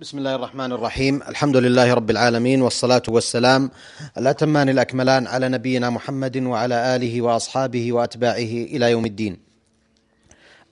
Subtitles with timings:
[0.00, 3.70] بسم الله الرحمن الرحيم الحمد لله رب العالمين والصلاة والسلام
[4.18, 9.36] الأتمان الأكملان على نبينا محمد وعلى آله وأصحابه وأتباعه إلى يوم الدين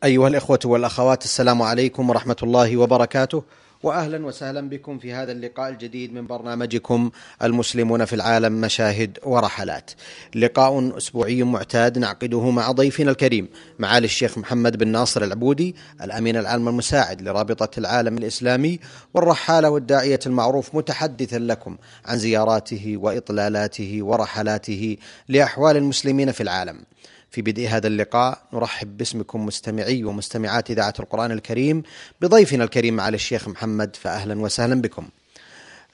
[0.04, 3.42] أيها الإخوة والأخوات السلام عليكم ورحمة الله وبركاته
[3.82, 7.10] واهلا وسهلا بكم في هذا اللقاء الجديد من برنامجكم
[7.42, 9.90] المسلمون في العالم مشاهد ورحلات.
[10.34, 13.48] لقاء أسبوعي معتاد نعقده مع ضيفنا الكريم
[13.78, 18.80] معالي الشيخ محمد بن ناصر العبودي الأمين العام المساعد لرابطة العالم الإسلامي
[19.14, 24.96] والرحالة والداعية المعروف متحدثا لكم عن زياراته وإطلالاته ورحلاته
[25.28, 26.84] لأحوال المسلمين في العالم.
[27.30, 28.42] في بدء هذا اللقاء.
[28.52, 31.82] نرحب باسمكم مستمعي ومستمعات إذاعة القرآن الكريم
[32.20, 35.08] بضيفنا الكريم معالي الشيخ محمد فأهلا وسهلا بكم.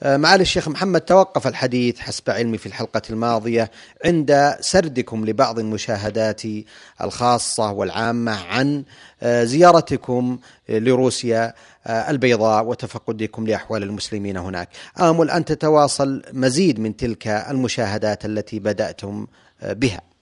[0.03, 3.71] آه، معالي الشيخ محمد توقف الحديث حسب علمي في الحلقة الماضية
[4.05, 6.41] عند سردكم لبعض المشاهدات
[7.01, 8.83] الخاصة والعامة عن
[9.23, 11.53] آه، زيارتكم لروسيا
[11.87, 14.69] آه، البيضاء وتفقدكم لأحوال المسلمين هناك.
[14.99, 19.27] آمل أن تتواصل مزيد من تلك المشاهدات التي بدأتم
[19.63, 20.14] بها.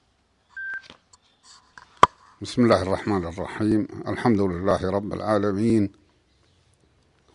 [2.44, 3.88] بسم الله الرحمن الرحيم.
[4.08, 5.92] الحمد لله رب العالمين.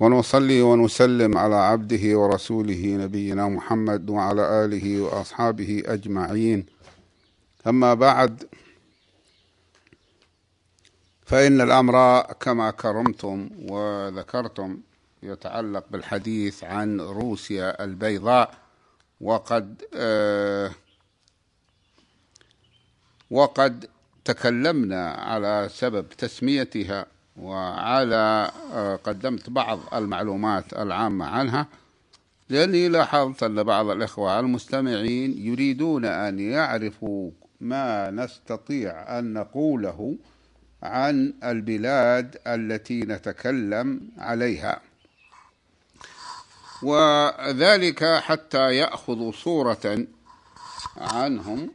[0.01, 6.67] ونصلي ونسلم على عبده ورسوله نبينا محمد وعلى آله وأصحابه أجمعين.
[7.67, 8.45] أما بعد
[11.23, 14.81] فإن الأمر كما كرمتم وذكرتم
[15.23, 18.55] يتعلق بالحديث عن روسيا البيضاء
[19.21, 20.71] وقد آه
[23.31, 23.89] وقد
[24.29, 31.67] تكلمنا على سبب تسميتها وعلى آه، قدمت بعض المعلومات العامة عنها
[32.49, 40.17] لأني لاحظت أن بعض الإخوة المستمعين يريدون أن يعرفوا ما نستطيع أن نقوله
[40.83, 44.81] عن البلاد التي نتكلم عليها.
[46.83, 50.07] وذلك حتى يأخذوا صورة
[50.97, 51.71] عنهم.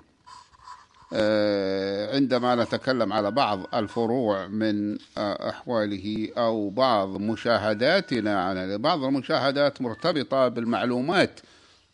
[2.13, 10.47] عندما نتكلم على بعض الفروع من آه، أحواله أو بعض مشاهداتنا عن بعض المشاهدات مرتبطة
[10.47, 11.39] بالمعلومات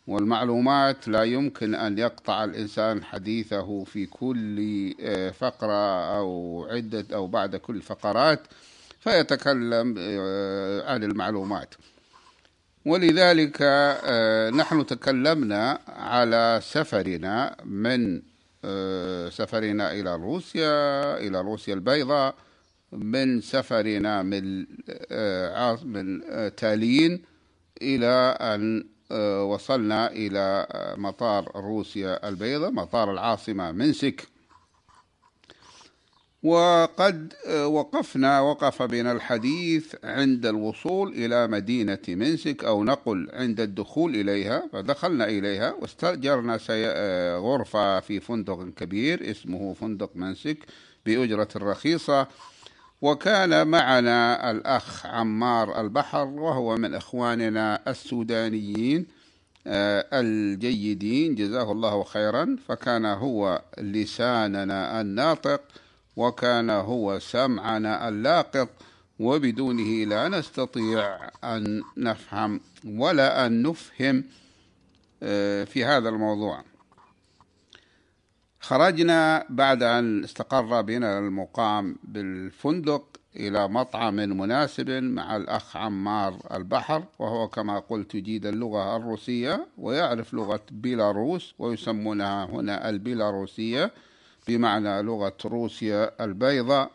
[0.06, 7.56] والمعلومات لا يمكن أن يقطع الإنسان حديثه في كل آه، فقرة أو عدة أو بعد
[7.56, 8.40] كل فقرات
[9.00, 9.94] فيتكلم
[10.86, 11.74] عن المعلومات.
[12.86, 13.62] ولذلك
[14.54, 18.29] نحن تكلمنا على سفرنا من آه،
[19.30, 22.34] سفرنا إلى روسيا إلى روسيا البيضاء.
[22.92, 24.66] من سفرنا من
[25.10, 27.22] آه، من آه، تالين
[27.82, 28.84] إلى أن
[29.42, 30.66] وصلنا إلى
[30.98, 34.28] مطار روسيا البيضاء مطار العاصمة منسك
[36.42, 37.34] وقد
[37.64, 45.24] وقفنا وقف بنا الحديث عند الوصول إلى مدينة منسك أو نقل عند الدخول إليها فدخلنا
[45.24, 46.58] إليها واستأجرنا
[47.36, 50.58] غرفة في فندق كبير اسمه فندق منسك
[51.06, 52.26] بأجرة رخيصة
[53.02, 59.06] وكان معنا الأخ عمار البحر وهو من إخواننا السودانيين
[59.66, 65.60] آه، الجيدين جزاه الله خيرا فكان هو لساننا الناطق
[66.20, 68.68] وكان هو سمعنا اللاقط
[69.18, 74.24] وبدونه لا نستطيع أن نفهم ولا أن نفهم
[75.22, 76.64] آه، في هذا الموضوع.
[78.60, 83.04] خرجنا بعد أن استقر بنا المقام بالفندق
[83.36, 90.60] إلى مطعم مناسب مع الأخ عمار البحر وهو كما قلت يجيد اللغة الروسية ويعرف لغة
[90.70, 93.92] بيلاروس ويسمونها هنا البيلاروسية.
[94.48, 96.90] بمعنى لغة روسيا البيضاء.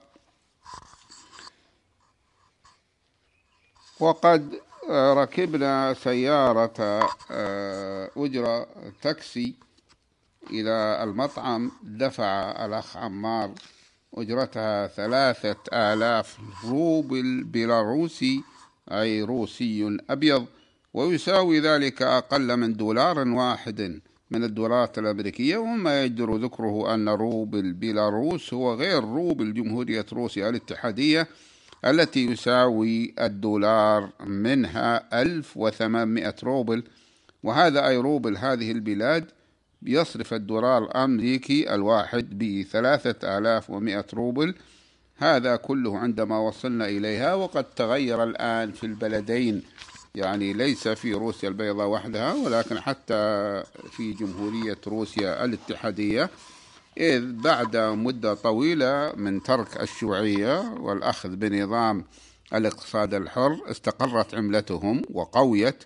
[3.99, 8.67] وقد ركبنا سيارة آه، أجرة
[9.01, 9.55] تاكسي
[10.49, 13.51] إلى المطعم دفع الأخ عمار
[14.13, 18.43] أجرتها ثلاثة آلاف روبل بيلاروسي
[18.91, 20.45] أي روسي أبيض
[20.93, 24.01] ويساوي ذلك أقل من دولار واحد.
[24.31, 31.27] من الدولارات الأمريكية وما يجدر ذكره أن روبل بيلاروس هو غير روبل جمهورية روسيا الاتحادية
[31.85, 36.83] التي يساوي الدولار منها 1800 روبل.
[37.43, 39.31] وهذا أي روبل هذه البلاد
[39.83, 42.37] يصرف الدولار الأمريكي الواحد
[43.23, 44.55] آلاف ومئة روبل.
[45.17, 49.63] هذا كله عندما وصلنا إليها وقد تغير الآن في البلدين.
[50.15, 56.29] يعني ليس في روسيا البيضاء وحدها ولكن حتى في جمهورية روسيا الاتحادية
[56.97, 62.05] إذ بعد مدة طويلة من ترك الشيوعية والأخذ بنظام
[62.53, 65.83] الاقتصاد الحر استقرت عملتهم وقويت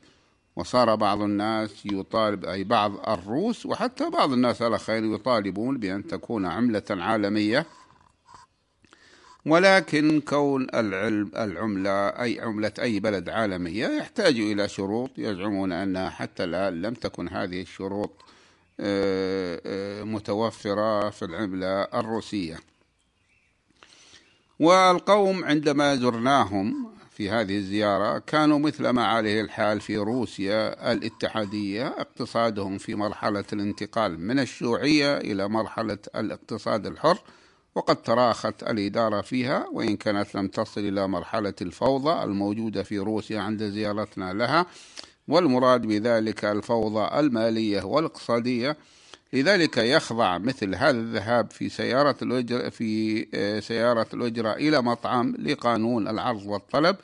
[0.55, 6.83] وصار بعض الناس يطالب أي بعض الروس وحتى بعض الناس الآخرين يطالبون بأن تكون عملة
[6.89, 7.65] عالمية
[9.45, 16.43] ولكن كون العلم العملة أي عملة أي بلد عالمية يحتاج إلى شروط يزعمون أنها حتى
[16.43, 18.11] الآن لم تكن هذه الشروط
[18.79, 22.59] آه، آه، متوفرة في العملة الروسية.
[24.59, 32.77] والقوم عندما زرناهم في هذه الزيارة كانوا مثل ما عليه الحال في روسيا الاتحادية اقتصادهم
[32.77, 37.19] في مرحلة الانتقال من الشيوعية إلى مرحلة الاقتصاد الحر.
[37.75, 43.63] وقد تراخت الإدارة فيها وإن كانت لم تصل إلى مرحلة الفوضى الموجودة في روسيا عند
[43.63, 44.65] زيارتنا لها.
[45.27, 48.77] والمراد بذلك الفوضى المالية والاقتصادية.
[49.33, 56.07] لذلك يخضع مثل هذا الذهاب في سيارة الأجرة في آه، سيارة الأجرة إلى مطعم لقانون
[56.07, 56.95] العرض والطلب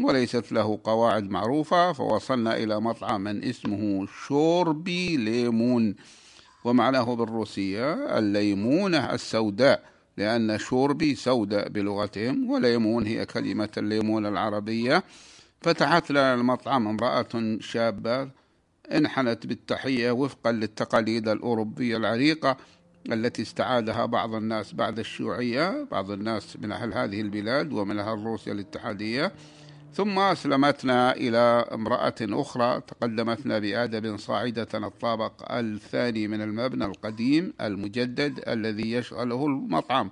[0.00, 1.92] وليست له قواعد معروفة.
[1.92, 5.94] فوصلنا إلى مطعم اسمه شوربي ليمون
[6.64, 9.95] ومعناه بالروسية الليمونة السوداء.
[10.16, 15.04] لأن شوربي سوداء بلغتهم وليمون هي كلمة الليمون العربية.
[15.60, 18.28] فتحت لنا المطعم امرأة شابة
[18.92, 22.56] انحنت بالتحية وفقا للتقاليد الأوروبية العريقة
[23.12, 28.52] التي استعادها بعض الناس بعد الشيوعية بعض الناس من أهل هذه البلاد ومن أهل روسيا
[28.52, 29.32] الاتحادية.
[29.96, 31.38] ثم أسلمتنا إلى
[31.72, 40.10] امرأة أخرى تقدمتنا بأدب صاعدة الطابق الثاني من المبنى القديم المجدد الذي يشغله المطعم.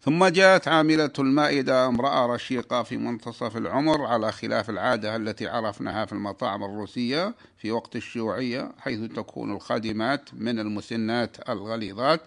[0.00, 6.12] ثم جاءت عاملة المائدة امرأة رشيقة في منتصف العمر على خلاف العادة التي عرفناها في
[6.12, 12.20] المطاعم الروسية في وقت الشيوعية حيث تكون الخادمات من المسنات الغليظات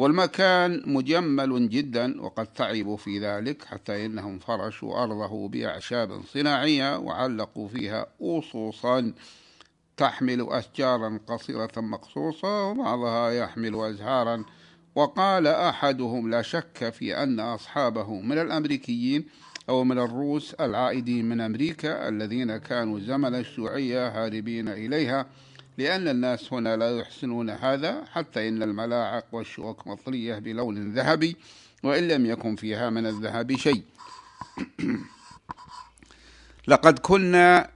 [0.00, 8.06] والمكان مجمل جدا وقد تعبوا في ذلك حتى إنهم فرشوا أرضه بأعشاب صناعية وعلقوا فيها
[8.22, 9.12] أصوصا
[9.96, 14.44] تحمل أشجارا قصيرة مقصوصة وبعضها يحمل أزهارا.
[14.94, 19.26] وقال أحدهم لا شك في أن أصحابه من الأمريكيين
[19.68, 25.26] أو من الروس العائدين من أمريكا الذين كانوا زمن الشيوعية هاربين إليها.
[25.78, 31.36] لأن الناس هنا لا يحسنون هذا حتى إن الملاعق والشوك مطلية بلون ذهبي
[31.82, 33.82] وإن لم يكن فيها من الذهب شيء.
[36.68, 37.70] لقد كنا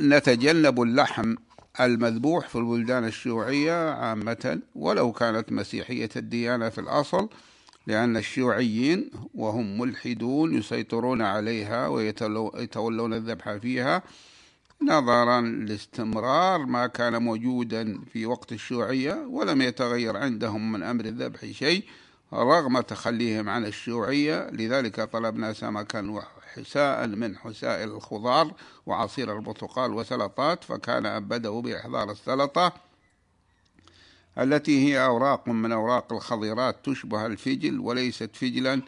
[0.00, 1.34] نتجنب اللحم
[1.80, 7.28] المذبوح في البلدان الشيوعية عامة ولو كانت مسيحية الديانة في الأصل
[7.86, 14.02] لأن الشيوعيين وهم ملحدون يسيطرون عليها ويتولون الذبح فيها.
[14.82, 21.84] نظرا لاستمرار ما كان موجودا في وقت الشيوعية ولم يتغير عندهم من أمر الذبح شيء
[22.32, 24.50] رغم تخليهم عن الشيوعية.
[24.50, 26.22] لذلك طلبنا سمكا
[26.54, 28.52] حساء من حساء الخضار
[28.86, 32.72] وعصير البرتقال وسلطات فكان أبده بإحضار السلطة
[34.38, 38.82] التي هي أوراق من أوراق الخضيرات تشبه الفجل وليست فجلا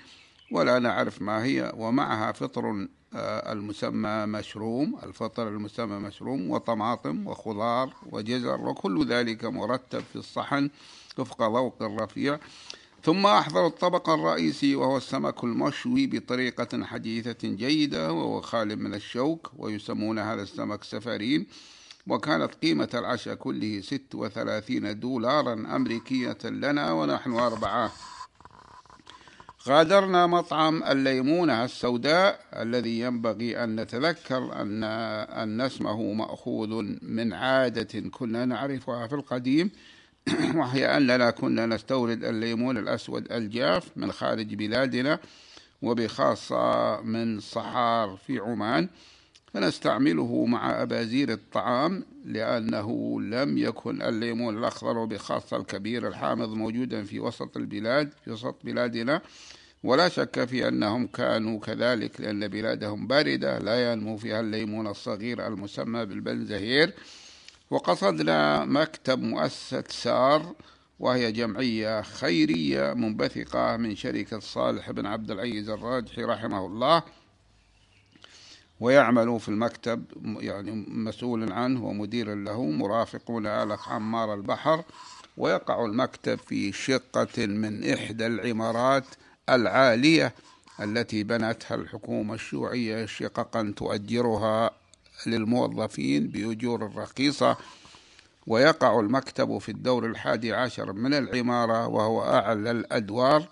[0.52, 9.06] ولا نعرف ما هي ومعها فطر المسمى مشروم الفطر المسمى مشروم وطماطم وخضار وجزر وكل
[9.06, 10.70] ذلك مرتب في الصحن
[11.18, 12.38] وفق ذوق رفيع
[13.02, 20.18] ثم أحضر الطبق الرئيسي وهو السمك المشوي بطريقة حديثة جيدة وهو خال من الشوك ويسمون
[20.18, 21.46] هذا السمك سفارين.
[22.06, 27.92] وكانت قيمة العشاء كله ست وثلاثين دولارا أمريكية لنا ونحن أربعة
[29.68, 38.44] غادرنا مطعم الليمونة السوداء الذي ينبغي أن نتذكر أن أن اسمه مأخوذ من عادة كنا
[38.44, 39.70] نعرفها في القديم
[40.58, 45.18] وهي أننا كنا نستورد الليمون الأسود الجاف من خارج بلادنا
[45.82, 48.88] وبخاصة من صحار في عمان.
[49.54, 57.56] فنستعمله مع أبازير الطعام لأنه لم يكن الليمون الأخضر وبخاصة الكبير الحامض موجودا في وسط
[57.56, 59.22] البلاد في وسط بلادنا.
[59.84, 66.06] ولا شك في أنهم كانوا كذلك لأن بلادهم باردة لا ينمو فيها الليمون الصغير المسمى
[66.06, 66.92] بالبنزهير.
[67.70, 70.54] وقصدنا مكتب مؤسسة سار
[70.98, 77.02] وهي جمعية خيرية منبثقة من شركة صالح بن عبد العزيز الراجحي رحمه الله.
[78.80, 84.84] ويعمل في المكتب يعني مسؤول عنه ومدير له مرافقون آل عمار البحر
[85.36, 89.04] ويقع المكتب في شقة من إحدى العمارات
[89.48, 90.34] العالية
[90.80, 94.70] التي بنتها الحكومة الشيوعية شققا تؤجرها
[95.26, 97.56] للموظفين بأجور رخيصة.
[98.46, 103.48] ويقع المكتب في الدور الحادي عشر من العمارة وهو أعلى الأدوار.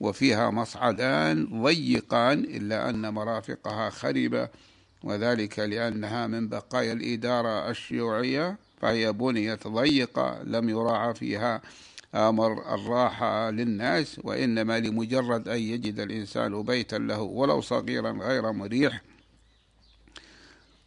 [0.00, 4.48] وفيها مصعدان ضيقان إلا أن مرافقها خربة
[5.04, 11.62] وذلك لأنها من بقايا الإدارة الشيوعية فهي بنيت ضيقة لم يراعى فيها
[12.14, 19.02] أمر الراحة للناس وإنما لمجرد أن يجد الإنسان بيتا له ولو صغيرا غير مريح.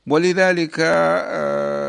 [0.07, 1.88] ولذلك آه،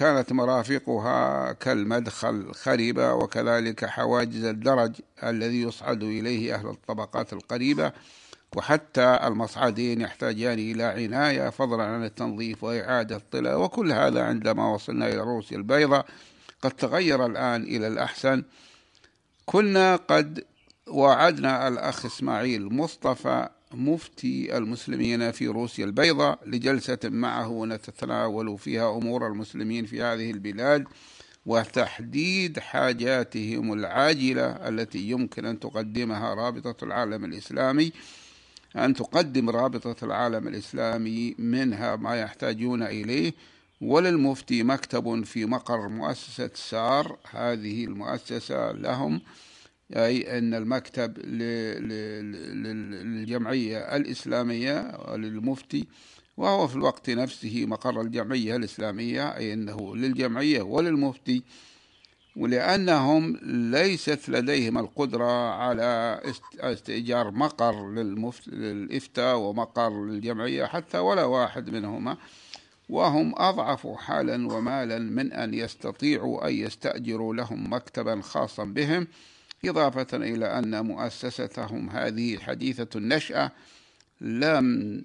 [0.00, 4.92] كانت مرافقها كالمدخل خربة وكذلك حواجز الدرج
[5.24, 7.92] الذي يصعد إليه أهل الطبقات القريبة
[8.56, 15.20] وحتى المصعدين يحتاجان إلى عناية فضلا عن التنظيف وإعادة الطلاء وكل هذا عندما وصلنا إلى
[15.20, 16.06] روسيا البيضاء
[16.62, 18.44] قد تغير الآن إلى الأحسن.
[19.46, 20.44] كنا قد
[20.86, 29.86] وعدنا الأخ إسماعيل مصطفى مفتي المسلمين في روسيا البيضاء لجلسة معه نتناول فيها أمور المسلمين
[29.86, 30.84] في هذه البلاد
[31.46, 37.92] وتحديد حاجاتهم العاجلة التي يمكن أن تقدمها رابطة العالم الإسلامي
[38.76, 43.34] أن تقدم رابطة العالم الإسلامي منها ما يحتاجون إليه.
[43.80, 49.20] وللمفتي مكتب في مقر مؤسسة سار هذه المؤسسة لهم
[49.96, 51.18] أي أن المكتب
[52.54, 55.88] للجمعية الإسلامية للمفتي
[56.36, 61.42] وهو في الوقت نفسه مقر الجمعية الإسلامية أي أنه للجمعية وللمفتي
[62.36, 66.20] ولأنهم ليست لديهم القدرة على
[66.60, 72.16] استئجار مقر للإفتاء ومقر للجمعية حتى ولا واحد منهما
[72.88, 79.06] وهم أضعف حالا ومالا من أن يستطيعوا أن يستأجروا لهم مكتبا خاصا بهم
[79.64, 83.50] إضافة إلى أن مؤسستهم هذه حديثة النشأة
[84.20, 85.02] لم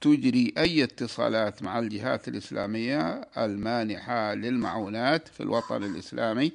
[0.00, 6.52] تجري أي اتصالات مع الجهات الإسلامية المانحة للمعونات في الوطن الإسلامي.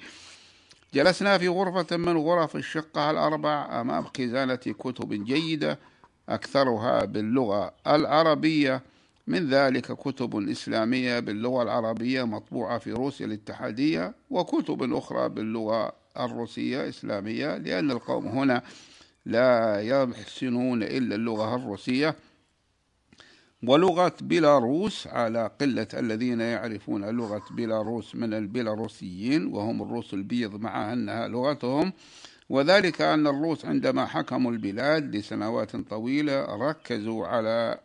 [0.94, 5.80] جلسنا في غرفة من غرف الشقة الأربع أمام خزانة كتب جيدة
[6.30, 8.82] أكثرها باللغة العربية.
[9.28, 17.58] من ذلك كتب إسلامية باللغة العربية مطبوعة في روسيا الاتحادية وكتب أخرى باللغة الروسية إسلامية
[17.58, 18.64] لأن القوم هنا
[19.26, 22.16] لا يحسنون إلا اللغة الروسية.
[23.64, 31.28] ولغة بيلاروس على قلة الذين يعرفون لغة بيلاروس من البيلاروسيين وهم الروس البيض مع أنها
[31.28, 31.94] لغتهم.
[32.50, 37.80] وذلك أن الروس عندما حكموا البلاد لسنوات طويلة ركزوا على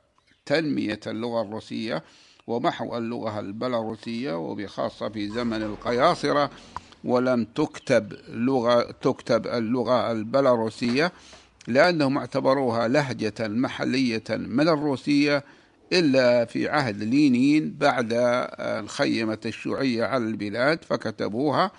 [0.46, 2.04] تنمية اللغة الروسية
[2.46, 6.50] ومحو اللغة البلاروسية وبخاصة في زمن القياصرة.
[7.04, 11.12] ولم تكتب لغة تكتب اللغة البلاروسية
[11.68, 15.44] لأنهم اعتبروها لهجة محلية من الروسية
[15.92, 21.70] إلا في عهد لينين بعد أن خيمت الشيوعية على البلاد فكتبوها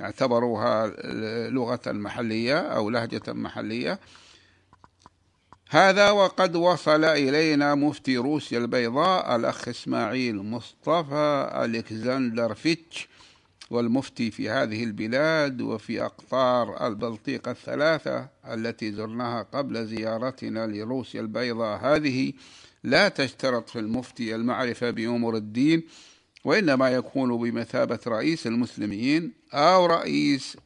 [0.00, 0.92] اعتبروها
[1.50, 3.98] لغة محلية أو لهجة محلية.
[5.70, 13.08] هذا وقد وصل إلينا مفتي روسيا البيضاء الأخ إسماعيل مصطفى ألكسندر فيتش
[13.72, 21.78] والمفتي في هذه البلاد وفي أقطار البلطيق الثلاثة التي زرناها قبل زيارتنا لروسيا البيضاء.
[21.78, 22.32] هذه
[22.84, 25.82] لا تشترط في المفتي المعرفة بأمور الدين
[26.44, 30.56] وإنما يكون بمثابة رئيس المسلمين أو رئيس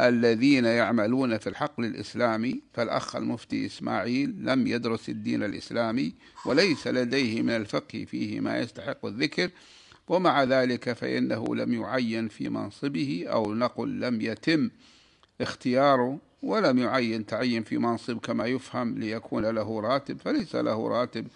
[0.00, 2.60] الذين يعملون في الحقل الإسلامي.
[2.72, 6.14] فالأخ المفتي إسماعيل لم يدرس الدين الإسلامي
[6.46, 9.50] وليس لديه من الفقه فيه ما يستحق الذكر.
[10.08, 14.70] ومع ذلك فإنه لم يعين في منصبه أو نقل لم يتم
[15.40, 21.26] اختياره ولم يعين تعين في منصب كما يفهم ليكون له راتب فليس له راتب.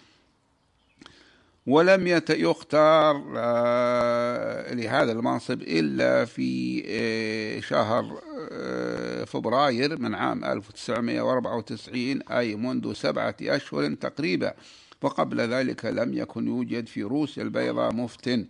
[1.67, 12.55] ولم يختار آه، لهذا المنصب إلا في آه، شهر آه، فبراير من عام 1994 أي
[12.55, 14.53] منذ سبعة أشهر تقريبا.
[15.03, 18.45] وقبل ذلك لم يكن يوجد في روسيا البيضاء مفتن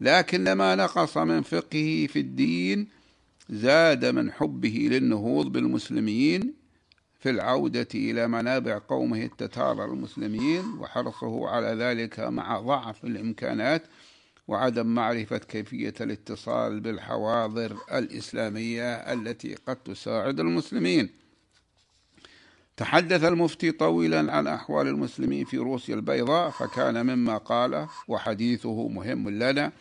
[0.00, 2.88] لكن ما نقص من فقهه في الدين
[3.50, 6.54] زاد من حبه للنهوض بالمسلمين
[7.20, 13.82] في العودة إلى منابع قومه التتار المسلمين وحرصه على ذلك مع ضعف الإمكانات
[14.48, 21.19] وعدم معرفة كيفية الاتصال بالحواضر الإسلامية التي قد تساعد المسلمين.
[22.80, 29.72] تحدث المفتي طويلا عن أحوال المسلمين في روسيا البيضاء فكان مما قال وحديثه مهم لنا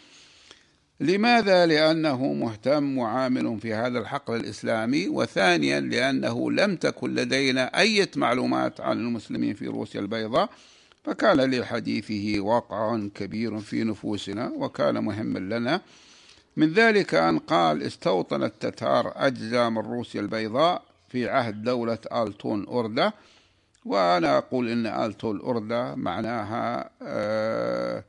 [1.00, 8.82] لماذا؟ لأنه مهتم وعامل في هذا الحقل الإسلامي وثانيا لأنه لم تكن لدينا أي معلومات
[8.82, 10.50] عن المسلمين في روسيا البيضاء
[11.04, 15.82] فكان لحديثه وقع كبير في نفوسنا وكان مهما لنا
[16.58, 23.14] من ذلك أن قال استوطن التتار أجزاء من روسيا البيضاء في عهد دولة آلتون أوردة
[23.86, 28.04] وأنا أقول إن آلتون أوردة معناها آه،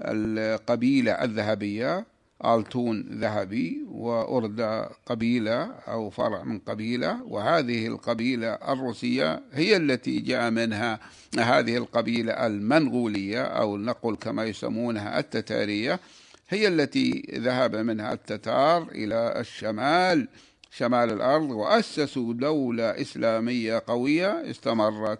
[0.00, 2.06] القبيلة الذهبية
[2.44, 11.00] آلتون ذهبي وأردى قبيلة أو فرع من قبيلة وهذه القبيلة الروسية هي التي جاء منها
[11.38, 16.00] هذه القبيلة المنغولية أو نقول كما يسمونها التتارية
[16.48, 20.28] هي التي ذهب منها التتار إلى الشمال.
[20.74, 25.18] شمال الأرض وأسسوا دولة إسلامية قوية استمرت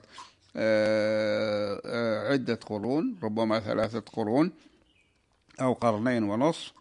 [0.57, 4.53] آه، آه، عدة قرون ربما ثلاثة قرون
[5.61, 6.73] أو قرنين ونصف.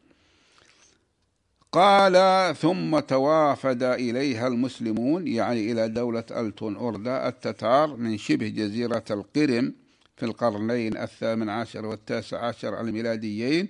[1.72, 9.74] قال ثم توافد إليها المسلمون يعني إلى دولة ألتون أوردا التتار من شبه جزيرة القرم
[10.18, 13.70] في القرنين الثامن عشر والتاسع عشر الميلاديين.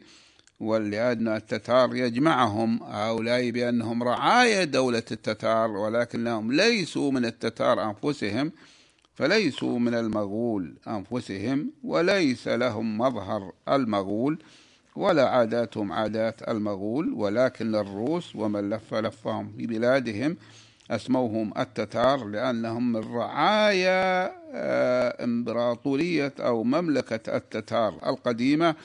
[0.62, 2.84] ولأن التتار يجمعهم.
[2.84, 8.51] هؤلاء بأنهم رعايا دولة التتار ولكنهم ليسوا من التتار أنفسهم
[9.15, 14.39] فليسوا من المغول أنفسهم وليس لهم مظهر المغول
[14.96, 20.38] ولا عاداتهم عادات المغول ولكن الروس ومن لف لفهم في بلادهم
[20.91, 28.75] أسموهم التتار لأنهم من رعايا آه، إمبراطورية أو مملكة التتار القديمة.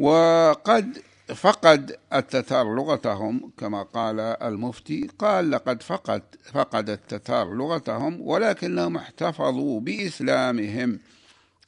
[0.00, 0.98] وقد
[1.34, 10.98] فقد التتار لغتهم كما قال المفتي قال لقد فقد فقد التتار لغتهم ولكنهم احتفظوا بإسلامهم.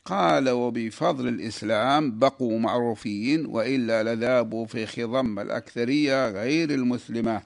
[0.05, 7.43] قال وبفضل الإسلام بقوا معروفين وإلا لذابوا في خضم الأكثرية غير المسلمة.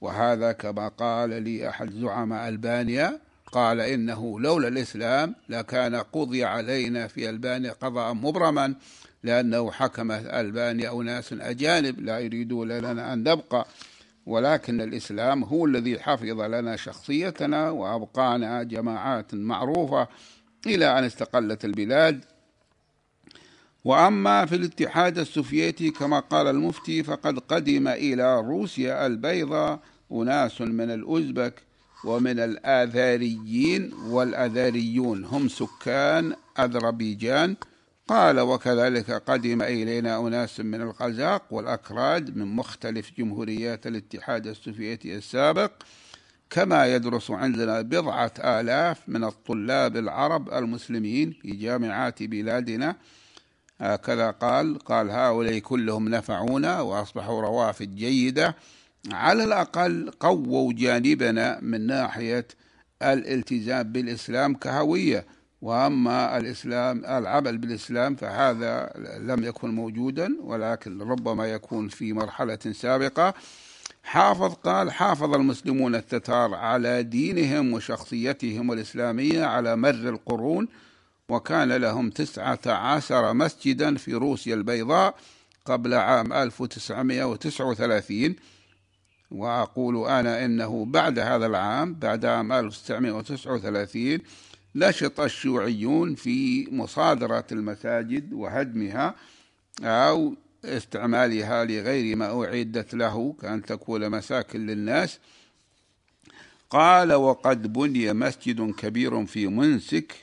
[0.00, 3.20] وهذا كما قال لي أحد زعماء ألبانيا
[3.52, 8.74] قال إنه لولا الإسلام لكان قضي علينا في ألبانيا قضاء مبرما.
[9.22, 13.66] لأنه حكم ألبانيا أناس أجانب لا يريدون لنا أن نبقى
[14.26, 20.08] ولكن الإسلام هو الذي حفظ لنا شخصيتنا وأبقانا جماعات معروفة
[20.66, 22.24] إلى أن استقلت البلاد.
[23.84, 29.80] وأما في الاتحاد السوفيتي كما قال المفتي فقد قدم إلى روسيا البيضاء
[30.12, 31.62] أناس من الأوزبك
[32.04, 37.56] ومن الآذاريين والأذاريون هم سكان أذربيجان.
[38.08, 45.72] قال وكذلك قدم إلينا أناس من القزاق والأكراد من مختلف جمهوريات الاتحاد السوفيتي السابق
[46.50, 52.96] كما يدرس عندنا بضعة آلاف من الطلاب العرب المسلمين في جامعات بلادنا.
[53.80, 58.56] هكذا قال قال هؤلاء كلهم نفعونا وأصبحوا روافد جيدة.
[59.12, 62.48] على الأقل قووا جانبنا من ناحية
[63.02, 65.26] الالتزام بالإسلام كهوية.
[65.62, 73.34] وأما الإسلام العمل بالإسلام فهذا لم يكن موجودا ولكن ربما يكون في مرحلة سابقة.
[74.02, 80.68] حافظ قال حافظ المسلمون التتار على دينهم وشخصيتهم الإسلامية على مر القرون
[81.28, 85.14] وكان لهم تسعة عشر مسجدا في روسيا البيضاء
[85.64, 88.36] قبل عام 1939
[89.30, 94.18] وأقول أنا إنه بعد هذا العام بعد عام 1939
[94.74, 99.14] نشط الشيوعيون في مصادرة المساجد وهدمها
[99.82, 105.18] أو استعمالها لغير ما أعدت له كأن تكون مساكن للناس.
[106.70, 110.14] قال وقد بني مسجد كبير في منسك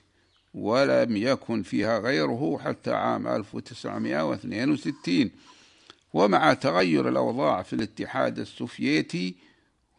[0.54, 5.32] ولم يكن فيها غيره حتى عام 1962
[6.14, 9.36] ومع تغير الأوضاع في الاتحاد السوفيتي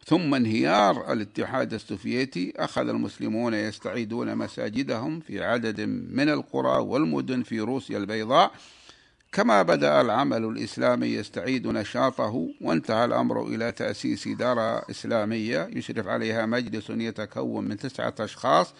[0.07, 7.97] ثم انهيار الاتحاد السوفيتي أخذ المسلمون يستعيدون مساجدهم في عدد من القرى والمدن في روسيا
[7.97, 8.51] البيضاء.
[9.31, 16.89] كما بدأ العمل الإسلامي يستعيد نشاطه وانتهى الأمر إلى تأسيس دار إسلامية يشرف عليها مجلس
[16.89, 18.73] يتكون من تسعة أشخاص.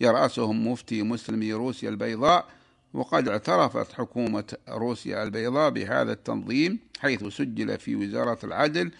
[0.00, 2.46] يرأسهم مفتي مسلمي روسيا البيضاء
[2.94, 8.90] وقد اعترفت حكومة روسيا البيضاء بهذا التنظيم حيث سجل في وزارة العدل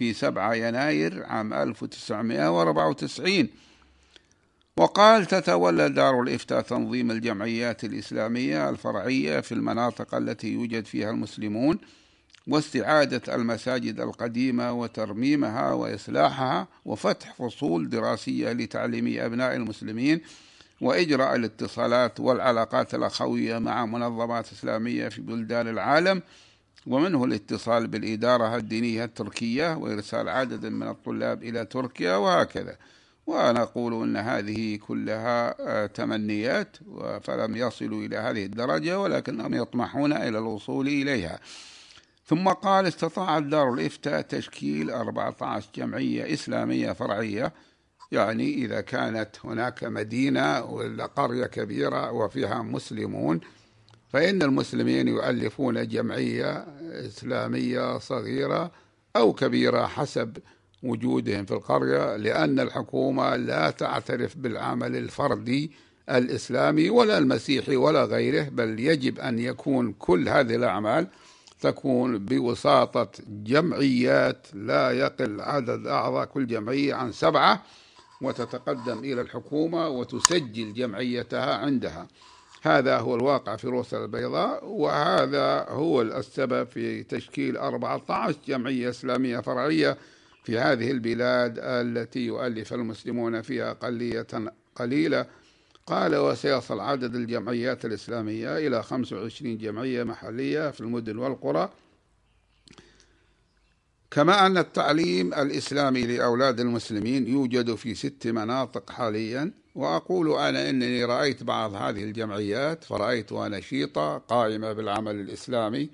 [0.00, 3.48] في 7 يناير عام 1994
[4.76, 11.78] وقال تتولى دار الإفتاء تنظيم الجمعيات الإسلامية الفرعية في المناطق التي يوجد فيها المسلمون
[12.46, 20.20] واستعادة المساجد القديمة وترميمها وإصلاحها وفتح فصول دراسية لتعليم أبناء المسلمين
[20.80, 26.22] وإجراء الاتصالات والعلاقات الأخوية مع منظمات إسلامية في بلدان العالم.
[26.86, 32.76] ومنه الاتصال بالإدارة الدينية التركية وإرسال عدد من الطلاب إلى تركيا وهكذا.
[33.26, 36.76] ونقول أن هذه كلها آه، تمنيات
[37.22, 41.40] فلم يصلوا إلى هذه الدرجة ولكنهم يطمحون إلى الوصول إليها.
[42.26, 47.52] ثم قال استطاعت دار الإفتاء تشكيل 14 جمعية إسلامية فرعية.
[48.12, 53.40] يعني إذا كانت هناك مدينة ولا قرية كبيرة وفيها مسلمون
[54.12, 58.70] فإن المسلمين يؤلفون جمعية إسلامية صغيرة
[59.16, 60.38] أو كبيرة حسب
[60.82, 65.70] وجودهم في القرية لأن الحكومة لا تعترف بالعمل الفردي
[66.10, 71.06] الإسلامي ولا المسيحي ولا غيره بل يجب أن يكون كل هذه الأعمال
[71.60, 77.62] تكون بوساطة جمعيات لا يقل عدد أعضاء كل جمعية عن سبعة
[78.22, 82.08] وتتقدم إلى الحكومة وتسجل جمعيتها عندها.
[82.62, 89.98] هذا هو الواقع في روسيا البيضاء وهذا هو السبب في تشكيل 14 جمعية إسلامية فرعية
[90.44, 94.26] في هذه البلاد التي يؤلف المسلمون فيها قلية
[94.76, 95.26] قليلة.
[95.86, 101.70] قال وسيصل عدد الجمعيات الإسلامية إلى 25 جمعية محلية في المدن والقرى.
[104.10, 109.59] كما أن التعليم الإسلامي لأولاد المسلمين يوجد في ست مناطق حاليا.
[109.74, 115.90] وأقول أنا إنني رأيت بعض هذه الجمعيات فرأيتها نشيطة قائمة بالعمل الإسلامي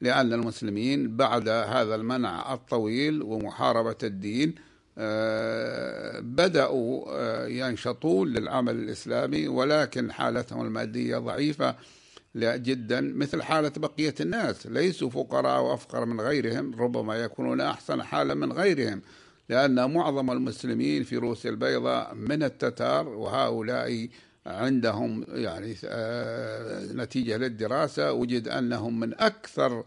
[0.00, 4.54] لأن المسلمين بعد هذا المنع الطويل ومحاربة الدين
[4.98, 11.74] آه، بدأوا آه، ينشطون للعمل الإسلامي ولكن حالتهم المادية ضعيفة
[12.36, 14.66] جدا مثل حالة بقية الناس.
[14.66, 19.02] ليسوا فقراء وأفقر من غيرهم ربما يكونون أحسن حالا من غيرهم.
[19.48, 24.08] لأن معظم المسلمين في روسيا البيضاء من التتار وهؤلاء
[24.46, 28.12] عندهم يعني آه، نتيجة للدراسة.
[28.12, 29.84] وجد أنهم من أكثر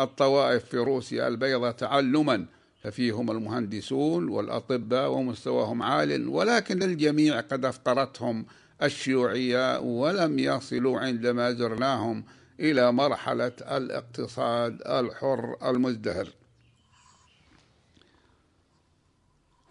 [0.00, 2.46] الطوائف في روسيا البيضاء تعلما
[2.82, 6.28] ففيهم المهندسون والأطباء ومستواهم عال.
[6.28, 8.46] ولكن الجميع قد أفقرتهم
[8.82, 12.24] الشيوعية ولم يصلوا عندما زرناهم
[12.60, 16.28] إلى مرحلة الاقتصاد الحر المزدهر.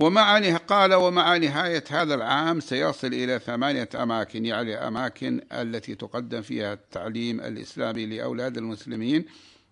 [0.03, 6.73] ومع قال ومع نهاية هذا العام سيصل إلى ثمانية أماكن يعني أماكن التي تقدم فيها
[6.73, 9.25] التعليم الإسلامي لأولاد المسلمين.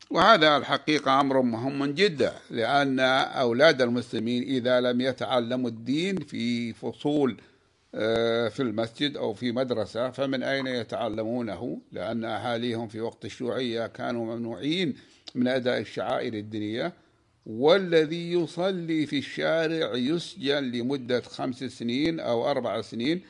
[0.09, 7.37] وهذا الحقيقة أمر مهم جدا لأن أولاد المسلمين إذا لم يتعلموا الدين في فصول
[7.95, 14.35] آه، في المسجد أو في مدرسة فمن أين يتعلمونه؟ لأن أهاليهم في وقت الشيوعية كانوا
[14.35, 14.95] ممنوعين
[15.35, 16.93] من أداء الشعائر الدينية.
[17.45, 23.21] والذي يصلي في الشارع يسجن لمدة خمس سنين أو أربع سنين.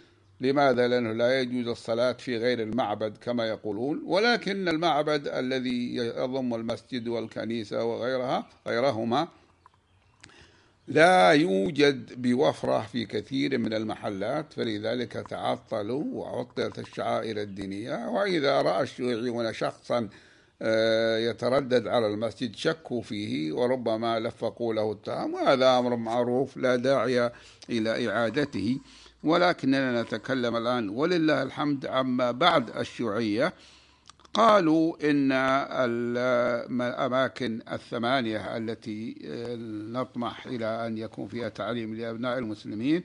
[0.42, 4.02] لماذا؟ لأنه لا يجوز الصلاة في غير المعبد كما يقولون.
[4.06, 9.28] ولكن المعبد الذي يضم المسجد والكنيسة وغيرها غيرهما
[10.88, 14.54] لا يوجد بوفرة في كثير من المحلات.
[14.54, 18.10] فلذلك تعطلوا وعطلت الشعائر الدينية.
[18.10, 20.10] وإذا رأى الشيوعيون شخصا
[21.30, 27.32] يتردد على المسجد شكوا فيه وربما لفقوا له التهم وهذا أمر معروف لا داعي
[27.70, 28.80] إلى إعادته.
[29.24, 33.54] ولكننا نتكلم الآن ولله الحمد عما بعد الشيوعية.
[34.34, 35.32] قالوا إن
[36.82, 39.16] الأماكن الثمانية التي
[39.92, 43.04] نطمح إلى أن يكون فيها تعليم لأبناء المسلمين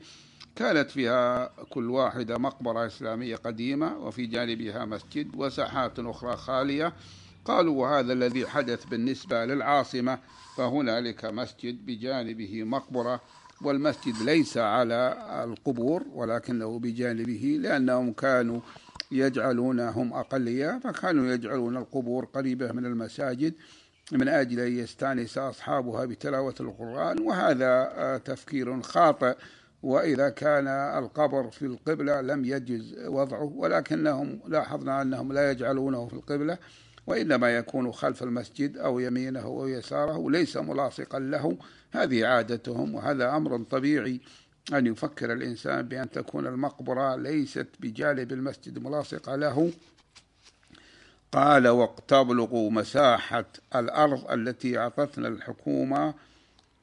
[0.57, 6.92] كانت فيها كل واحدة مقبرة إسلامية قديمة وفي جانبها مسجد وساحات أخرى خالية.
[7.46, 10.18] قالوا وهذا الذي حدث بالنسبة للعاصمة
[10.56, 13.20] فهنالك مسجد بجانبه مقبرة
[13.62, 18.61] والمسجد ليس على القبور ولكنه بجانبه لأنهم كانوا
[19.12, 23.54] يجعلونهم أقلية فكانوا يجعلون القبور قريبة من المساجد
[24.12, 29.37] من أجل أن يستأنس أصحابها بتلاوة القرآن وهذا تفكير خاطئ.
[29.82, 36.59] وإذا كان القبر في القبلة لم يجز وضعه ولكنهم لاحظنا أنهم لا يجعلونه في القبلة
[37.07, 41.57] وإنما يكون خلف المسجد أو يمينه أو يساره ليس ملاصقا له.
[41.92, 44.21] هذه عادتهم وهذا أمر طبيعي
[44.73, 49.73] أن يفكر الإنسان بأن تكون المقبرة ليست بجانب المسجد ملاصقة له.
[51.33, 56.14] قال وتبلغ مساحة الأرض التي أعطتنا الحكومة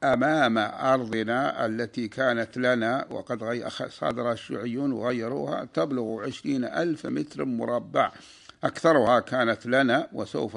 [0.04, 3.06] أمام أرضنا التي كانت لنا.
[3.10, 8.12] وقد صادر الشيوعيون وغيروها تبلغ عشرين ألف متر مربع.
[8.64, 10.56] أكثرها كانت لنا وسوف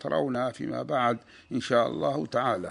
[0.00, 1.18] ترونها فيما بعد
[1.52, 2.70] إن شاء الله تعالى.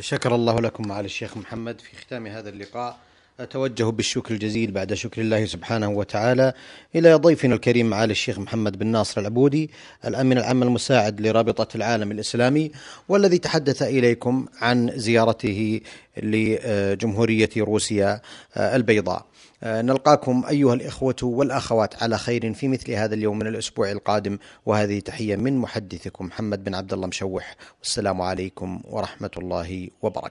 [0.00, 2.98] شكر الله لكم معالي الشيخ محمد في ختام هذا اللقاء.
[3.40, 6.52] أتوجه بالشكر الجزيل بعد شكر الله سبحانه وتعالى
[6.94, 9.70] إلى ضيفنا الكريم معالي الشيخ محمد بن ناصر العبودي
[10.04, 12.72] الأمين العام المساعد لرابطة العالم الإسلامي
[13.08, 15.80] والذي تحدث إليكم عن زيارته
[16.16, 18.20] لجمهورية روسيا
[18.56, 19.26] البيضاء.
[19.64, 24.38] نلقاكم أيها الإخوة والأخوات على خير في مثل هذا اليوم من الأسبوع القادم.
[24.66, 27.56] وهذه تحية من محدثكم محمد بن عبد الله مشوح.
[27.78, 30.28] والسلام عليكم ورحمة الله وبركاته.